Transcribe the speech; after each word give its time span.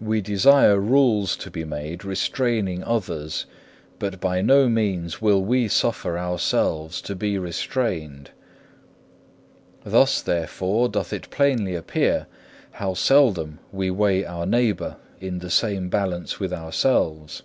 We 0.00 0.22
desire 0.22 0.80
rules 0.80 1.36
to 1.36 1.50
be 1.50 1.66
made 1.66 2.02
restraining 2.02 2.82
others, 2.82 3.44
but 3.98 4.18
by 4.18 4.40
no 4.40 4.70
means 4.70 5.20
will 5.20 5.44
we 5.44 5.68
suffer 5.68 6.18
ourselves 6.18 7.02
to 7.02 7.14
be 7.14 7.36
restrained. 7.38 8.30
Thus 9.84 10.22
therefore 10.22 10.88
doth 10.88 11.12
it 11.12 11.28
plainly 11.28 11.74
appear 11.74 12.26
how 12.70 12.94
seldom 12.94 13.58
we 13.70 13.90
weigh 13.90 14.24
our 14.24 14.46
neighbour 14.46 14.96
in 15.20 15.40
the 15.40 15.50
same 15.50 15.90
balance 15.90 16.40
with 16.40 16.54
ourselves. 16.54 17.42